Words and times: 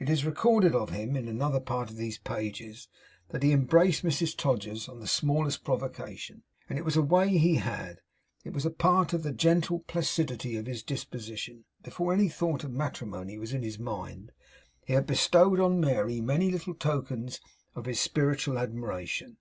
It 0.00 0.10
is 0.10 0.24
recorded 0.24 0.74
of 0.74 0.90
him 0.90 1.14
in 1.14 1.28
another 1.28 1.60
part 1.60 1.88
of 1.88 1.94
these 1.96 2.18
pages, 2.18 2.88
that 3.28 3.44
he 3.44 3.52
embraced 3.52 4.02
Mrs 4.02 4.36
Todgers 4.36 4.88
on 4.88 4.98
the 4.98 5.06
smallest 5.06 5.62
provocation; 5.62 6.42
and 6.68 6.76
it 6.76 6.84
was 6.84 6.96
a 6.96 7.02
way 7.02 7.28
he 7.38 7.54
had; 7.54 8.00
it 8.42 8.52
was 8.52 8.66
a 8.66 8.70
part 8.72 9.12
of 9.12 9.22
the 9.22 9.30
gentle 9.32 9.78
placidity 9.86 10.56
of 10.56 10.66
his 10.66 10.82
disposition. 10.82 11.66
Before 11.84 12.12
any 12.12 12.28
thought 12.28 12.64
of 12.64 12.72
matrimony 12.72 13.38
was 13.38 13.52
in 13.54 13.62
his 13.62 13.78
mind, 13.78 14.32
he 14.86 14.94
had 14.94 15.06
bestowed 15.06 15.60
on 15.60 15.78
Mary 15.80 16.20
many 16.20 16.50
little 16.50 16.74
tokens 16.74 17.38
of 17.76 17.86
his 17.86 18.00
spiritual 18.00 18.58
admiration. 18.58 19.36